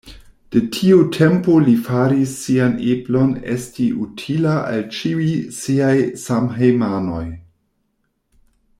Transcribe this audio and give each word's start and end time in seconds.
De 0.53 0.59
tiu 0.75 1.01
tempo 1.17 1.57
li 1.65 1.75
faris 1.89 2.33
sian 2.45 2.73
eblon 2.95 3.35
esti 3.57 3.87
utila 4.07 4.57
al 4.73 4.83
ĉiuj 4.97 5.31
siaj 5.61 5.95
samhejmanoj. 6.27 7.25